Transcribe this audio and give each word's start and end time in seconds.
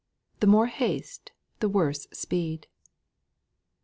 "THE 0.39 0.47
MORE 0.47 0.65
HASTE 0.65 1.29
THE 1.59 1.69
WORSE 1.69 2.07
SPEED." 2.11 2.65